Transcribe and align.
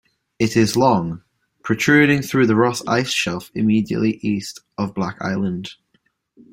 It 0.39 0.57
is 0.57 0.75
long, 0.75 1.21
protruding 1.61 2.23
through 2.23 2.47
the 2.47 2.55
Ross 2.55 2.83
Ice 2.87 3.11
Shelf 3.11 3.51
immediately 3.53 4.15
east 4.23 4.61
of 4.75 4.95
Black 4.95 5.21
Island. 5.21 5.73